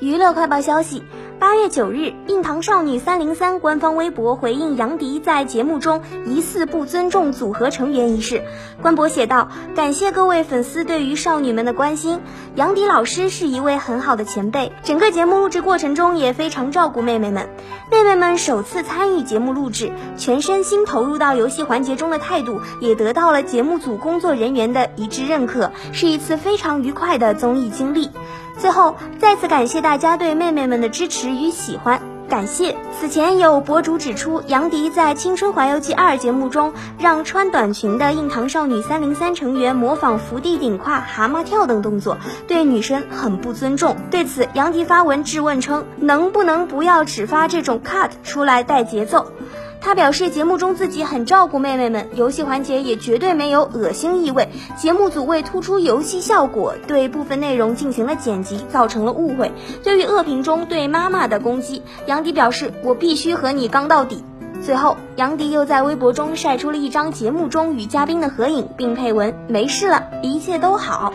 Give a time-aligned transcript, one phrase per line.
[0.00, 1.02] 娱乐快报消息。
[1.40, 8.42] 八月九日，硬糖少女三零三官方微博回应杨迪在节目中疑似不尊重组合成员一事，
[8.80, 12.20] 官博写道：“感谢各位粉丝对于少女们的关心，
[12.54, 17.48] 杨迪老师是一位很好的前辈，整个节目录制过程中也非常照顾妹妹们。
[17.90, 28.10] 妹妹们首次参与节目录制，全身心投入到游戏环节中的态度，也得到了节目组工作人员的一致认可，是一次非常愉快的综艺经历。”
[28.58, 32.76] 最后，再次感谢大家对妹妹们的支持与喜欢，感谢。
[32.98, 42.18] 此前有博主指出，杨迪在《青春环游记二》节目中让穿短裙的硬糖少女三零三成员模仿伏地顶胯、蛤蟆跳等动作，
[42.48, 43.96] 对女生很不尊重。
[44.10, 49.30] 对此，杨迪发文质问称，能不能不要只发这种 cut 出来带节奏？
[49.80, 54.48] 他表示，节目中自己很照顾妹妹们，游戏环节也绝对没有恶心意味。
[54.76, 59.52] 节目组为突出游戏效果，对部分内容进行了剪辑，造成了误会。
[59.84, 64.22] 对于恶评中对妈妈的攻击，杨迪表示：“我必须和你刚到底。”
[64.60, 71.14] 随后，杨迪又在微博中晒出了一张节目中与嘉宾的合影，并配文：“没事了，一切都好。”